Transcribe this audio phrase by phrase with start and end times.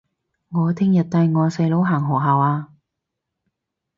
[0.47, 2.69] 你聽日帶我細佬行學校吖